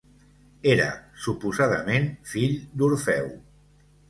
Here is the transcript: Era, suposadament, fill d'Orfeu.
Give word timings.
Era, 0.75 0.87
suposadament, 1.25 2.09
fill 2.33 2.57
d'Orfeu. 2.81 3.31